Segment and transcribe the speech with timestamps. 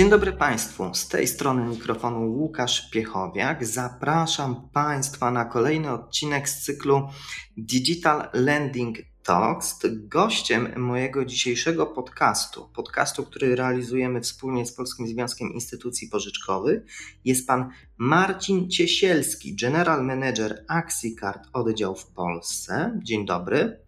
[0.00, 0.94] Dzień dobry Państwu.
[0.94, 3.66] Z tej strony mikrofonu Łukasz Piechowiak.
[3.66, 7.08] Zapraszam Państwa na kolejny odcinek z cyklu
[7.56, 9.78] Digital Lending Talks.
[9.92, 16.82] Gościem mojego dzisiejszego podcastu, podcastu, który realizujemy wspólnie z Polskim Związkiem Instytucji Pożyczkowych,
[17.24, 23.00] jest pan Marcin Ciesielski, General Manager AxiCard oddział w Polsce.
[23.02, 23.80] Dzień dobry.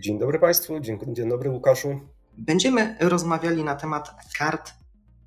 [0.00, 2.00] Dzień dobry Państwu, dzień, dzień dobry Łukaszu.
[2.38, 4.81] Będziemy rozmawiali na temat kart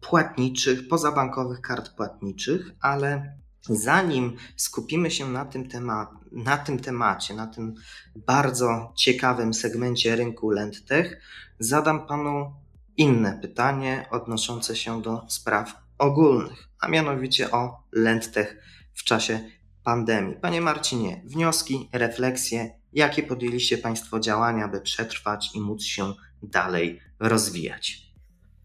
[0.10, 7.48] płatniczych, pozabankowych kart płatniczych, ale zanim skupimy się na tym, temat, na tym temacie, na
[7.48, 7.76] tym
[8.16, 11.22] bardzo ciekawym segmencie rynku LendTech,
[11.60, 12.54] zadam Panu
[12.98, 18.58] inne pytanie odnoszące się do spraw ogólnych, a mianowicie o LendTech
[18.94, 19.40] w czasie
[19.84, 20.36] pandemii.
[20.36, 28.05] Panie Marcinie, wnioski, refleksje, jakie podjęliście Państwo działania, by przetrwać i móc się dalej rozwijać?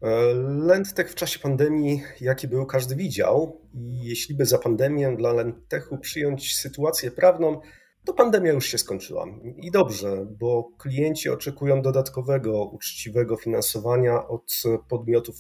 [0.03, 0.35] E,
[0.67, 3.61] Lentech w czasie pandemii, jaki był, każdy widział.
[3.75, 7.61] I jeśli by za pandemię dla Lentechu przyjąć sytuację prawną,
[8.05, 9.27] to pandemia już się skończyła.
[9.57, 15.37] I dobrze, bo klienci oczekują dodatkowego, uczciwego finansowania od podmiotów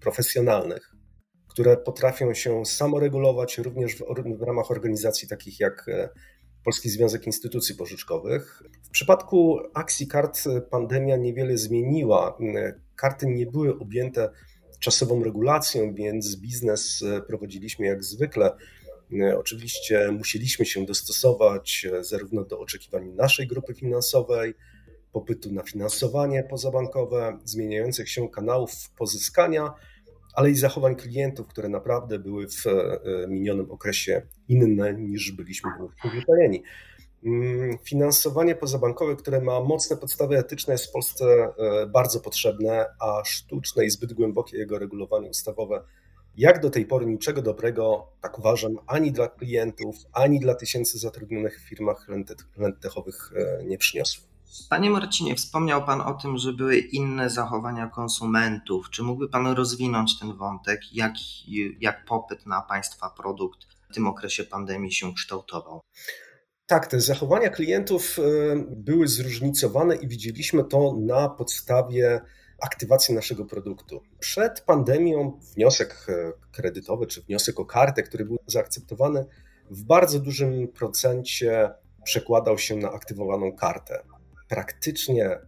[0.00, 0.94] profesjonalnych,
[1.48, 4.02] które potrafią się samoregulować również w,
[4.38, 6.08] w ramach organizacji takich jak e,
[6.64, 8.62] Polski Związek Instytucji Pożyczkowych.
[8.88, 12.38] W przypadku AxiCard pandemia niewiele zmieniła.
[12.96, 14.30] Karty nie były objęte
[14.80, 18.56] czasową regulacją, więc biznes prowadziliśmy jak zwykle.
[19.36, 24.54] Oczywiście musieliśmy się dostosować zarówno do oczekiwań naszej grupy finansowej,
[25.12, 29.72] popytu na finansowanie pozabankowe, zmieniających się kanałów pozyskania,
[30.34, 36.62] ale i zachowań klientów, które naprawdę były w e, minionym okresie inne niż byliśmy przyzwyczajeni.
[37.24, 43.24] Mm, finansowanie pozabankowe, które ma mocne podstawy etyczne, jest w Polsce e, bardzo potrzebne, a
[43.24, 45.82] sztuczne i zbyt głębokie jego regulowanie ustawowe,
[46.36, 51.60] jak do tej pory niczego dobrego, tak uważam, ani dla klientów, ani dla tysięcy zatrudnionych
[51.60, 52.06] w firmach
[52.56, 54.28] lentechowych e, nie przyniosło.
[54.70, 58.90] Panie Marcinie, wspomniał Pan o tym, że były inne zachowania konsumentów.
[58.90, 61.12] Czy mógłby Pan rozwinąć ten wątek, jak,
[61.80, 63.58] jak popyt na Państwa produkt
[63.90, 65.80] w tym okresie pandemii się kształtował?
[66.68, 68.22] Tak, te zachowania klientów e,
[68.66, 72.20] były zróżnicowane i widzieliśmy to na podstawie
[72.62, 74.02] aktywacji naszego produktu.
[74.18, 79.26] Przed pandemią wniosek e, kredytowy czy wniosek o kartę, który był zaakceptowany,
[79.70, 81.70] w bardzo dużym procencie
[82.04, 84.02] przekładał się na aktywowaną kartę
[84.48, 85.38] praktycznie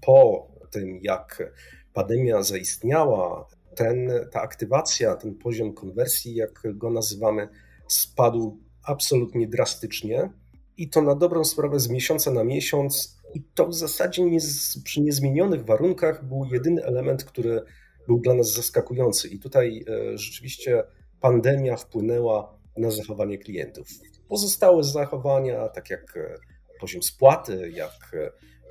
[0.00, 1.52] po tym, jak
[1.92, 7.48] pandemia zaistniała, ten, ta aktywacja, ten poziom konwersji, jak go nazywamy,
[7.88, 10.30] spadł absolutnie drastycznie
[10.78, 13.18] i to na dobrą sprawę z miesiąca na miesiąc.
[13.34, 14.38] I to w zasadzie nie,
[14.84, 17.62] przy niezmienionych warunkach był jedyny element, który
[18.06, 19.28] był dla nas zaskakujący.
[19.28, 20.84] I tutaj e, rzeczywiście
[21.20, 23.88] pandemia wpłynęła na zachowanie klientów.
[24.28, 26.34] Pozostałe zachowania, tak jak e,
[26.80, 28.16] poziom spłaty, jak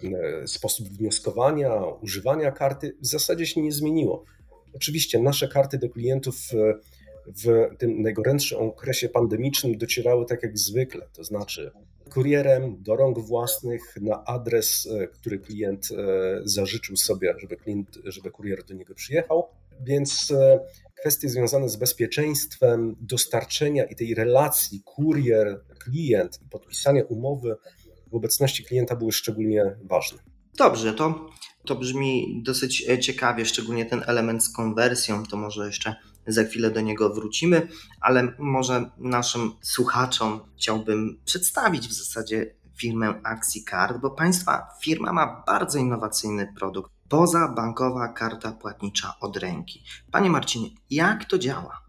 [0.03, 4.23] e, sposób wnioskowania, używania karty, w zasadzie się nie zmieniło.
[4.73, 6.35] Oczywiście nasze karty do klientów
[7.43, 11.71] w tym najgorętszym okresie pandemicznym docierały tak jak zwykle, to znaczy
[12.09, 15.87] kurierem do rąk własnych na adres, e, który klient
[16.43, 19.47] zażyczył sobie, żeby, klient, żeby kurier do niego przyjechał.
[19.81, 20.33] Więc
[20.99, 27.55] kwestie związane z bezpieczeństwem dostarczenia i tej relacji kurier-klient i podpisania umowy
[28.11, 30.19] w obecności klienta były szczególnie ważne.
[30.57, 31.29] Dobrze, to,
[31.65, 35.95] to brzmi dosyć e, ciekawie, szczególnie ten element z konwersją, to może jeszcze
[36.27, 37.67] za chwilę do niego wrócimy,
[38.01, 45.79] ale może naszym słuchaczom chciałbym przedstawić w zasadzie firmę AxiCard, bo Państwa firma ma bardzo
[45.79, 46.91] innowacyjny produkt.
[47.09, 49.83] Poza bankowa karta płatnicza od ręki.
[50.11, 51.87] Panie Marcinie, jak to działa?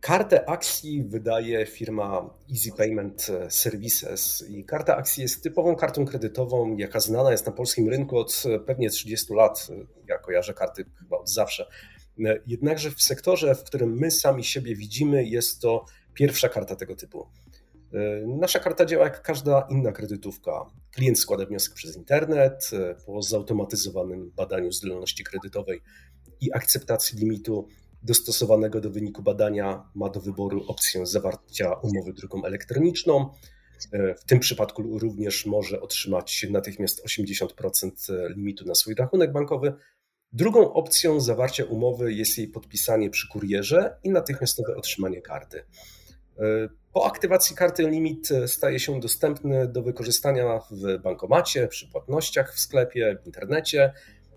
[0.00, 7.00] Kartę akcji wydaje firma Easy Payment Services i karta akcji jest typową kartą kredytową, jaka
[7.00, 9.68] znana jest na polskim rynku od pewnie 30 lat.
[10.08, 11.66] Ja kojarzę karty chyba od zawsze.
[12.46, 15.84] Jednakże w sektorze, w którym my sami siebie widzimy, jest to
[16.14, 17.26] pierwsza karta tego typu.
[18.26, 20.66] Nasza karta działa jak każda inna kredytówka.
[20.90, 22.70] Klient składa wniosek przez internet
[23.06, 25.80] po zautomatyzowanym badaniu zdolności kredytowej
[26.40, 27.68] i akceptacji limitu
[28.02, 33.30] dostosowanego do wyniku badania ma do wyboru opcję zawarcia umowy drogą elektroniczną.
[33.92, 37.90] E, w tym przypadku również może otrzymać natychmiast 80%
[38.36, 39.74] limitu na swój rachunek bankowy.
[40.34, 45.58] Drugą opcją zawarcia umowy jest jej podpisanie przy kurierze i natychmiastowe otrzymanie karty.
[46.38, 52.60] E, po aktywacji karty limit staje się dostępny do wykorzystania w bankomacie, przy płatnościach w
[52.60, 53.92] sklepie, w internecie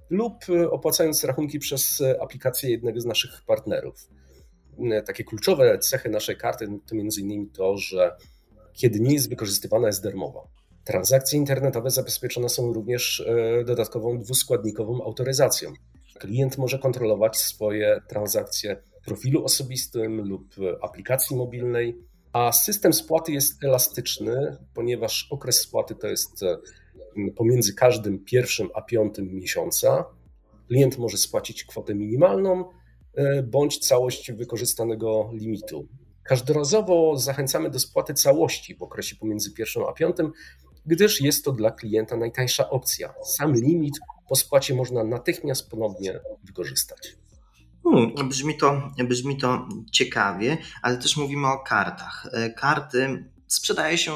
[0.10, 0.34] lub
[0.72, 4.10] opłacając rachunki przez aplikację jednego z naszych partnerów.
[5.06, 7.50] Takie kluczowe cechy naszej karty to m.in.
[7.50, 8.18] to, że
[8.74, 10.57] kiedy nie jest wykorzystywana, jest darmowa.
[10.88, 13.26] Transakcje internetowe zabezpieczone są również
[13.66, 15.74] dodatkową dwuskładnikową autoryzacją.
[16.20, 21.98] Klient może kontrolować swoje transakcje w profilu osobistym lub aplikacji mobilnej,
[22.34, 26.58] a system spłaty jest elastyczny, ponieważ okres spłaty to jest e,
[27.36, 30.06] pomiędzy każdym pierwszym a piątym miesiąca.
[30.68, 32.66] Klient może spłacić kwotę minimalną
[33.16, 35.88] e, bądź całość wykorzystanego limitu.
[36.24, 40.32] Każdorazowo zachęcamy do spłaty całości w okresie pomiędzy pierwszym a piątym,
[40.88, 43.14] gdyż jest to dla klienta najtańsza opcja.
[43.24, 44.00] Sam limit
[44.30, 47.16] po spłacie można natychmiast ponownie wykorzystać.
[47.84, 52.28] Hmm, brzmi, to, brzmi to ciekawie, ale też mówimy o kartach.
[52.34, 54.12] E, karty sprzedaje się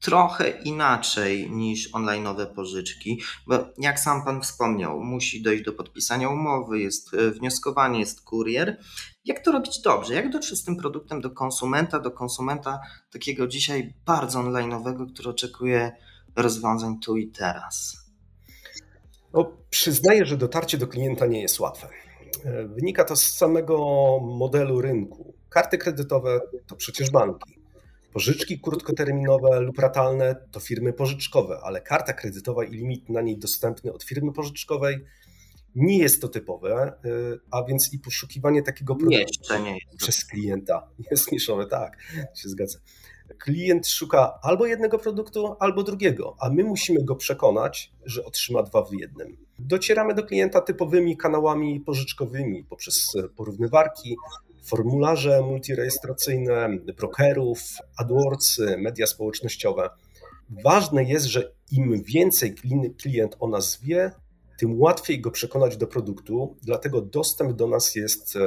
[0.00, 6.78] trochę inaczej niż online'owe pożyczki, bo jak sam Pan wspomniał, musi dojść do podpisania umowy,
[6.78, 8.80] jest e, wnioskowanie, jest kurier.
[9.24, 10.14] Jak to robić dobrze?
[10.14, 12.80] Jak dotrzeć z tym produktem do konsumenta, do konsumenta
[13.12, 15.92] takiego dzisiaj bardzo online'owego, który oczekuje
[16.36, 17.96] rozwiązań tu i teraz?
[19.32, 21.88] No, przyznaję, że dotarcie do klienta nie jest łatwe.
[22.44, 23.78] E, wynika to z samego
[24.22, 25.34] modelu rynku.
[25.48, 27.55] Karty kredytowe to przecież banki.
[28.16, 33.92] Pożyczki krótkoterminowe lub ratalne to firmy pożyczkowe, ale karta kredytowa i limit na niej dostępny
[33.92, 34.98] od firmy pożyczkowej
[35.74, 36.92] nie jest to typowe, e,
[37.50, 41.96] a więc i poszukiwanie takiego produktu nie przez klienta jest niszowe, tak,
[42.34, 42.78] się zgadza.
[43.38, 48.82] Klient szuka albo jednego produktu, albo drugiego, a my musimy go przekonać, że otrzyma dwa
[48.82, 49.36] w jednym.
[49.58, 54.16] Docieramy do klienta typowymi kanałami pożyczkowymi poprzez porównywarki,
[54.66, 57.60] formularze multirejestracyjne, brokerów,
[57.96, 59.90] AdWords, media społecznościowe.
[60.64, 62.54] Ważne jest, że im więcej
[62.98, 64.10] klient o nas wie,
[64.58, 68.38] tym łatwiej go przekonać do produktu, dlatego dostęp do nas jest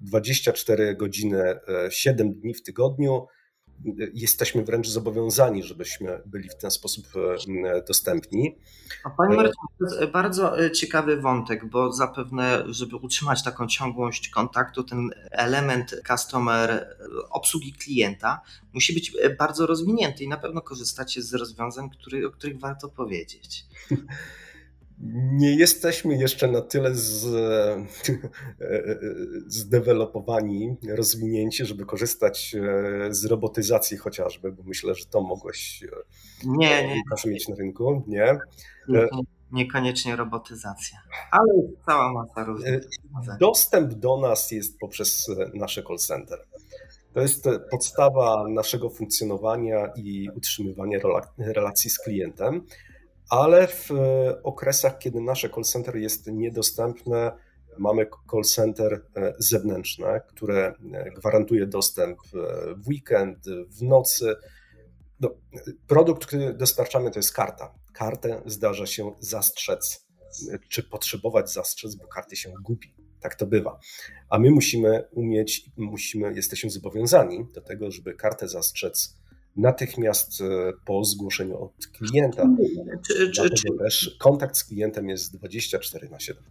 [0.00, 1.58] 24 godziny,
[1.90, 3.26] 7 dni w tygodniu
[4.14, 7.06] jesteśmy wręcz zobowiązani, żebyśmy byli w ten sposób
[7.64, 8.58] e, dostępni.
[9.04, 14.28] A Panie Marcinie, to jest bardzo e, ciekawy wątek, bo zapewne, żeby utrzymać taką ciągłość
[14.28, 16.96] kontaktu, ten element customer,
[17.30, 18.40] obsługi klienta
[18.72, 22.88] musi być e, bardzo rozwinięty i na pewno korzystacie z rozwiązań, który, o których warto
[22.88, 23.64] powiedzieć.
[25.32, 27.26] nie jesteśmy jeszcze na tyle z,
[29.46, 35.88] zdewelopowani, rozwinięci, żeby korzystać e, z robotyzacji chociażby, bo myślę, że to mogłeś e,
[36.44, 38.02] nie, nie, mieć na rynku.
[38.06, 38.38] Nie?
[38.88, 39.08] nie e,
[39.52, 40.98] niekoniecznie robotyzacja,
[41.30, 41.52] ale
[41.86, 42.84] cała masa różnych
[43.40, 46.38] Dostęp do nas jest poprzez nasze call center.
[47.12, 50.98] To jest podstawa naszego funkcjonowania i utrzymywania
[51.38, 52.66] relacji z klientem
[53.28, 57.32] ale w e, okresach, kiedy nasze call center jest niedostępne,
[57.78, 62.18] mamy call center e, zewnętrzne, które e, gwarantuje dostęp
[62.82, 63.38] w weekend,
[63.68, 64.36] w nocy.
[65.20, 65.30] No,
[65.86, 67.74] produkt, który dostarczamy, to jest karta.
[67.92, 70.06] Kartę zdarza się zastrzec,
[70.68, 72.94] czy potrzebować zastrzec, bo karty się gubi.
[73.20, 73.78] Tak to bywa.
[74.28, 79.18] A my musimy umieć, musimy, jesteśmy zobowiązani do tego, żeby kartę zastrzec
[79.58, 82.42] natychmiast e, po zgłoszeniu od klienta.
[83.06, 86.42] Czy, czy, czy, też kontakt z klientem jest 24 na 7.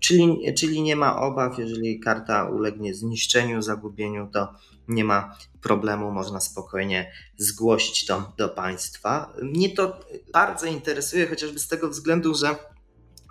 [0.00, 4.54] Czyli, czyli nie ma obaw, jeżeli karta ulegnie zniszczeniu, zagubieniu, to
[4.88, 9.32] nie ma problemu, można spokojnie zgłosić to do państwa.
[9.42, 10.00] Mnie to
[10.32, 12.56] bardzo interesuje, chociażby z tego względu, że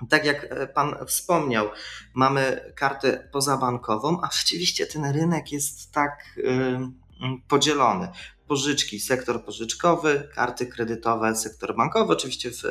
[0.10, 1.68] tak jak Pan wspomniał,
[2.16, 6.40] mamy kartę pozabankową, a rzeczywiście ten rynek jest tak
[7.48, 8.08] podzielony
[8.48, 12.14] pożyczki, sektor pożyczkowy, karty kredytowe, sektor bankowy.
[12.14, 12.66] Oczywiście w,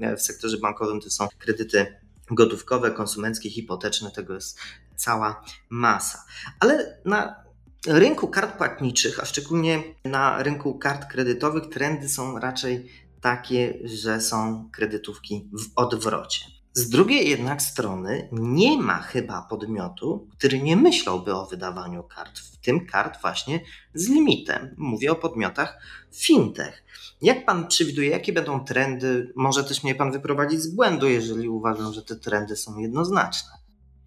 [0.00, 4.58] e, w sektorze bankowym to są kredyty gotówkowe, konsumenckie, hipoteczne, tego jest
[4.96, 6.24] cała masa.
[6.60, 7.44] Ale na
[7.86, 12.90] rynku kart płatniczych, a szczególnie na rynku kart kredytowych, trendy są raczej
[13.20, 16.59] takie, że są kredytówki w odwrocie.
[16.72, 22.56] Z drugiej jednak strony nie ma chyba podmiotu, który nie myślałby o wydawaniu kart, w
[22.56, 23.60] tym kart właśnie
[23.94, 24.74] z limitem.
[24.78, 25.78] Mówię o podmiotach
[26.14, 26.84] fintech.
[27.22, 29.32] Jak pan przewiduje, jakie będą trendy?
[29.36, 33.50] Może też mnie pan wyprowadzić z błędu, jeżeli uważam, że te trendy są jednoznaczne.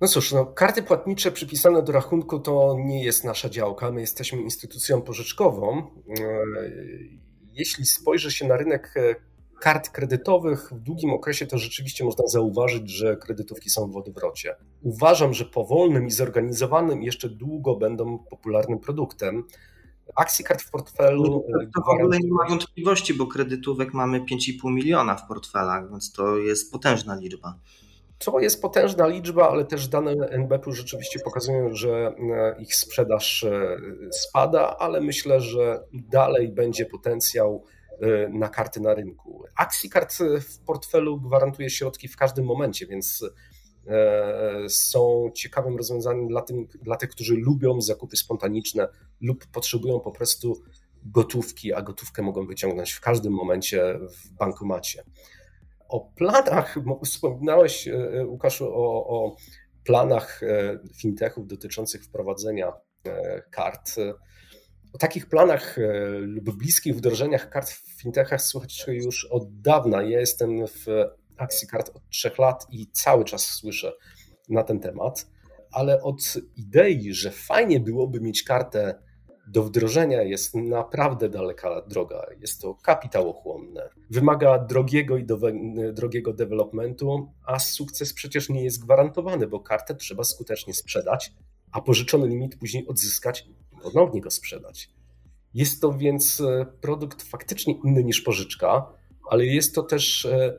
[0.01, 3.91] No cóż, no, karty płatnicze przypisane do rachunku to nie jest nasza działka.
[3.91, 5.77] My jesteśmy instytucją pożyczkową.
[5.77, 6.23] E,
[7.53, 9.15] jeśli spojrzy się na rynek e,
[9.63, 14.55] kart kredytowych w długim okresie to rzeczywiście można zauważyć, że kredytówki są w odwrocie.
[14.81, 19.43] Uważam, że powolnym i zorganizowanym jeszcze długo będą popularnym produktem.
[20.15, 21.45] Akcji kart w portfelu.
[21.49, 26.11] No, to w ogóle nie ma wątpliwości, bo kredytówek mamy 5,5 miliona w portfelach, więc
[26.11, 27.59] to jest potężna liczba.
[28.19, 32.15] To jest potężna liczba, ale też dane NBP rzeczywiście pokazują, że
[32.59, 33.45] ich sprzedaż
[34.11, 37.63] spada, ale myślę, że dalej będzie potencjał
[38.29, 39.43] na karty na rynku.
[39.57, 43.23] Akcji kart w portfelu gwarantuje środki w każdym momencie, więc
[43.87, 48.87] E, są ciekawym rozwiązaniem dla, tym, dla tych, którzy lubią zakupy spontaniczne
[49.21, 50.63] lub potrzebują po prostu
[51.05, 55.03] gotówki, a gotówkę mogą wyciągnąć w każdym momencie w bankomacie.
[55.89, 59.35] O planach, wspominałeś e, Łukaszu o, o
[59.83, 62.73] planach e, fintechów dotyczących wprowadzenia
[63.49, 63.95] kart.
[64.93, 65.77] O takich planach
[66.19, 70.01] lub bliskich wdrożeniach kart w fintechach słuchać już od dawna.
[70.01, 70.85] Ja jestem w
[71.37, 73.93] akcji kart od trzech lat i cały czas słyszę
[74.49, 75.27] na ten temat,
[75.71, 78.99] ale od idei, że fajnie byłoby mieć kartę
[79.47, 82.25] do wdrożenia jest naprawdę daleka droga.
[82.41, 83.89] Jest to kapitałochłonne.
[84.09, 85.25] Wymaga drogiego i
[85.93, 91.33] drogiego developmentu, a sukces przecież nie jest gwarantowany, bo kartę trzeba skutecznie sprzedać,
[91.71, 93.47] a pożyczony limit później odzyskać
[93.83, 94.89] ponownie go sprzedać.
[95.53, 98.93] Jest to więc e, produkt faktycznie inny niż pożyczka,
[99.29, 100.57] ale jest to też e,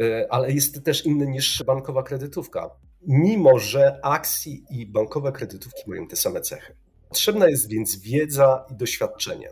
[0.00, 2.70] E, ale jest też inny niż bankowa kredytówka.
[3.06, 6.76] Mimo, że akcji i bankowe kredytówki mają te same cechy.
[7.08, 9.48] Potrzebna jest więc wiedza i doświadczenie.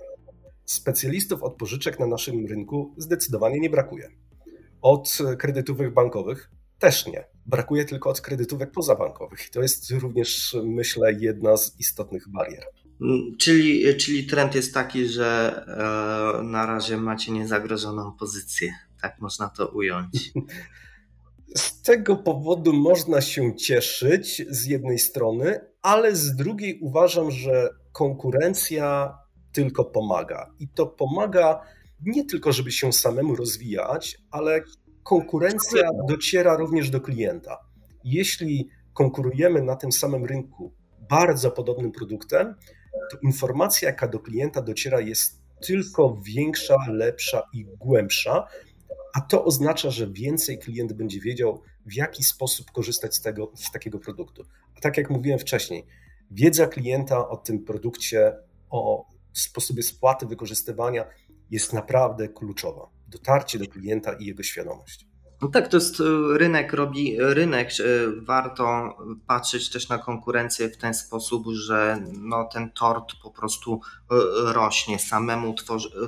[0.65, 4.09] Specjalistów od pożyczek na naszym rynku zdecydowanie nie brakuje.
[4.83, 7.25] Od kredytówek bankowych też nie.
[7.47, 9.47] Brakuje tylko od kredytówek pozabankowych.
[9.47, 12.65] I to jest również, myślę, jedna z istotnych barier.
[13.03, 15.55] Mm, czyli, czyli trend jest taki, że
[16.39, 20.33] e, na razie macie niezagrożoną pozycję tak można to ująć.
[21.57, 29.19] Z tego powodu można się cieszyć z jednej strony, ale z drugiej uważam, że konkurencja
[29.53, 30.51] tylko pomaga.
[30.59, 31.61] I to pomaga
[32.01, 34.63] nie tylko, żeby się samemu rozwijać, ale
[35.03, 37.59] konkurencja dociera również do klienta.
[38.05, 40.73] Jeśli konkurujemy na tym samym rynku
[41.11, 42.55] bardzo podobnym produktem,
[43.11, 48.47] to informacja, jaka do klienta dociera, jest tylko większa, lepsza i głębsza,
[49.15, 53.71] a to oznacza, że więcej klient będzie wiedział, w jaki sposób korzystać z, tego, z
[53.71, 54.45] takiego produktu.
[54.77, 55.87] A tak jak mówiłem wcześniej,
[56.31, 58.37] wiedza klienta o tym produkcie,
[58.71, 61.05] o sposobie spłaty, wykorzystywania
[61.51, 62.89] jest naprawdę kluczowa.
[63.09, 65.07] Dotarcie do klienta i jego świadomość.
[65.43, 66.05] No tak, to jest e,
[66.39, 67.71] rynek, robi rynek.
[67.71, 67.83] E,
[68.23, 73.81] warto patrzeć też na konkurencję w ten sposób, że no, ten tort po prostu
[74.11, 74.15] e,
[74.53, 74.99] rośnie.
[74.99, 75.55] Samemu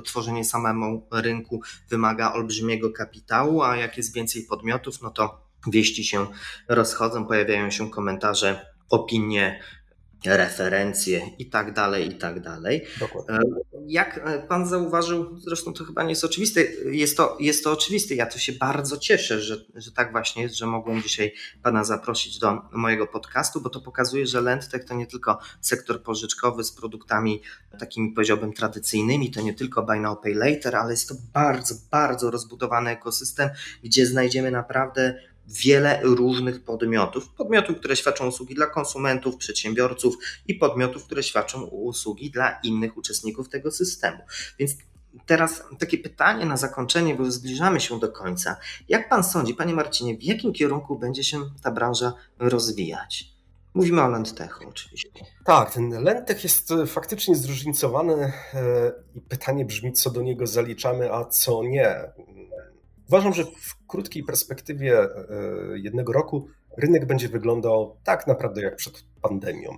[0.05, 6.27] tworzenie samemu rynku wymaga olbrzymiego kapitału, a jak jest więcej podmiotów, no to wieści się
[6.67, 9.59] rozchodzą, pojawiają się komentarze, opinie,
[10.25, 12.85] referencje i tak dalej, i tak dalej.
[12.99, 13.39] Dokładnie.
[13.87, 18.15] Jak e, pan zauważył, zresztą to chyba nie jest oczywiste, jest to, jest to oczywiste.
[18.15, 22.39] Ja to się bardzo cieszę, że, że tak właśnie jest, że mogłem dzisiaj pana zaprosić
[22.39, 27.41] do mojego podcastu, bo to pokazuje, że Lendtech to nie tylko sektor pożyczkowy z produktami
[27.79, 32.31] takimi powiedziałbym tradycyjnymi, to nie tylko buy now, pay later, ale jest to bardzo, bardzo
[32.31, 33.49] rozbudowany ekosystem,
[33.83, 37.29] gdzie znajdziemy naprawdę wiele różnych podmiotów.
[37.29, 40.15] Podmiotów, które świadczą usługi dla konsumentów, przedsiębiorców
[40.47, 44.19] i podmiotów, które świadczą usługi dla innych uczestników tego systemu.
[44.59, 44.75] Więc
[45.25, 48.57] teraz takie pytanie na zakończenie, bo zbliżamy się do końca.
[48.89, 53.31] Jak pan sądzi, panie Marcinie, w jakim kierunku będzie się ta branża rozwijać?
[53.73, 55.09] Mówimy o Lendtechu oczywiście.
[55.45, 58.31] Tak, ten Lendtech jest faktycznie zróżnicowany e,
[59.15, 62.11] i pytanie brzmi, co do niego zaliczamy, a co nie.
[63.11, 65.07] Uważam, że w krótkiej perspektywie e,
[65.75, 69.77] jednego roku rynek będzie wyglądał tak naprawdę jak przed pandemią.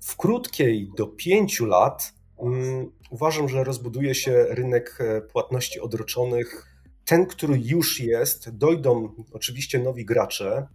[0.00, 6.66] W krótkiej do pięciu lat um, uważam, że rozbuduje się rynek e, płatności odroczonych.
[7.04, 10.66] Ten, który już jest, dojdą oczywiście nowi gracze,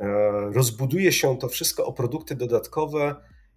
[0.00, 0.06] e,
[0.52, 3.14] rozbuduje się to wszystko o produkty dodatkowe.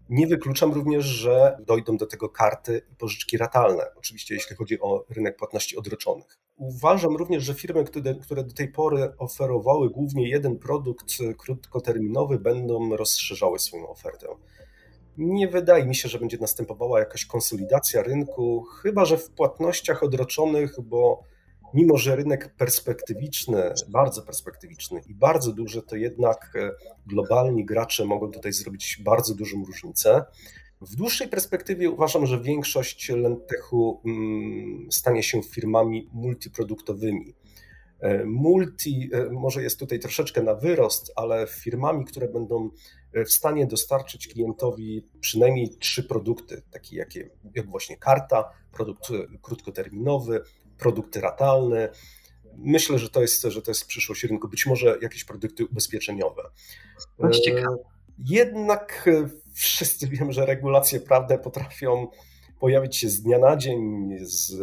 [0.10, 5.06] Nie wykluczam również, że dojdą do tego karty i pożyczki ratalne, oczywiście jeśli chodzi o
[5.10, 6.38] rynek płatności odroczonych.
[6.58, 7.84] Uważam również, że firmy,
[8.22, 11.06] które, do tej pory oferowały głównie jeden produkt
[11.38, 14.28] krótkoterminowy, będą rozszerzały swoją ofertę.
[15.18, 20.82] Nie wydaje mi się, że będzie następowała jakaś konsolidacja rynku, chyba że w płatnościach odroczonych,
[20.84, 21.24] bo
[21.74, 26.72] mimo że rynek perspektywiczny, bardzo perspektywiczny i bardzo duży, to jednak e,
[27.08, 30.24] globalni gracze mogą tutaj zrobić bardzo dużą różnicę.
[30.82, 37.36] W dłuższej perspektywie uważam, że większość Lentechu mm, stanie się firmami multiproduktowymi.
[38.00, 42.70] E, multi e, może jest tutaj troszeczkę na wyrost, ale firmami, które będą
[43.14, 49.08] w stanie dostarczyć klientowi przynajmniej trzy produkty, takie jakie, jak właśnie karta, produkt
[49.42, 50.42] krótkoterminowy,
[50.82, 51.90] produkt ratalny,
[52.58, 54.48] myślę, że to jest, że to jest przyszłość rynku.
[54.48, 56.44] Być może jakieś produkty ubezpieczeniowe.
[57.44, 57.78] ciekawe.
[58.18, 59.10] Jednak
[59.54, 62.08] wszyscy wiemy, że regulacje prawne potrafią
[62.60, 64.54] pojawić się z dnia na dzień, z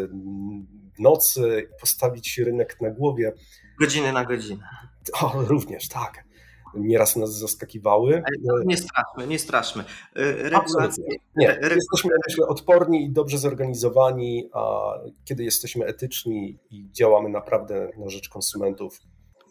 [0.98, 3.32] nocy, postawić rynek na głowie.
[3.80, 4.68] Godziny na godzinę.
[5.12, 6.27] O, również, tak.
[6.74, 8.22] Nieraz nas zaskakiwały.
[8.64, 9.84] Nie straszmy, nie straszmy.
[10.16, 11.04] Y, regulacje.
[11.36, 14.92] Nie, jesteśmy myślę, odporni i dobrze zorganizowani, a
[15.24, 19.00] kiedy jesteśmy etyczni i działamy naprawdę na rzecz konsumentów,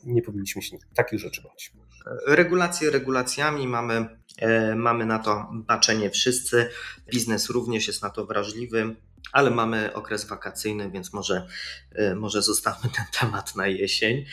[0.03, 1.71] nie powinniśmy się takich rzeczy bać.
[2.27, 4.07] Regulacje regulacjami, mamy,
[4.37, 6.69] e, mamy na to baczenie wszyscy.
[7.11, 8.95] Biznes również jest na to wrażliwy,
[9.31, 11.47] ale mamy okres wakacyjny, więc może,
[11.95, 14.25] e, może zostawmy ten temat na jesień.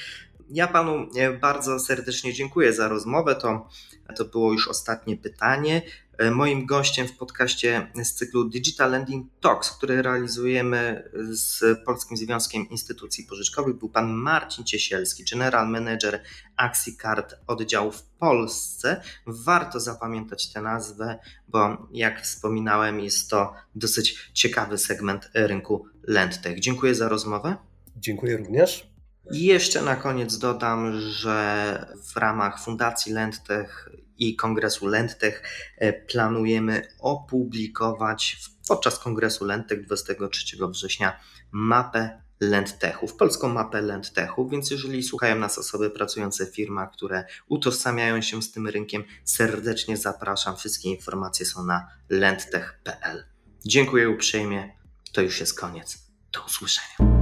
[0.54, 3.34] Ja panu e, bardzo serdecznie dziękuję za rozmowę.
[3.34, 3.68] To,
[4.16, 5.82] to było już ostatnie pytanie.
[6.18, 12.68] E, moim gościem w podcaście z cyklu Digital Lending Talks, który realizujemy z Polskim Związkiem
[12.70, 16.22] Instytucji Pożyczkowych, był pan Marcin Ciesielski, General Manager
[16.56, 19.02] Axi Card oddziału w Polsce.
[19.26, 21.18] Warto zapamiętać tę nazwę,
[21.48, 26.60] bo jak wspominałem, jest to dosyć ciekawy segment rynku LendTech.
[26.60, 27.56] Dziękuję za rozmowę.
[27.96, 28.93] Dziękuję również.
[29.32, 35.42] I jeszcze na koniec dodam, że w ramach Fundacji LendTech i Kongresu LendTech
[35.78, 41.20] e, planujemy opublikować podczas Kongresu LendTech 23 września
[41.52, 48.22] mapę LendTechów, polską mapę LendTechów, więc jeżeli słuchają nas osoby pracujące w firmach, które utożsamiają
[48.22, 50.56] się z tym rynkiem, serdecznie zapraszam.
[50.56, 53.24] Wszystkie informacje są na lendtech.pl.
[53.66, 54.76] Dziękuję uprzejmie.
[55.12, 55.98] To już jest koniec.
[56.32, 57.13] Do usłyszenia.